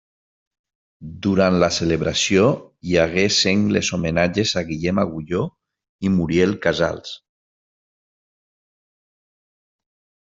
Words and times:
Durant 1.25 1.57
la 1.63 1.67
celebració 1.75 2.45
hi 2.91 2.97
hagué 3.03 3.25
sengles 3.35 3.91
homenatges 3.97 4.55
a 4.61 4.63
Guillem 4.71 5.03
Agulló 5.03 5.43
i 6.09 6.11
Muriel 6.17 6.57
Casals. 6.65 7.13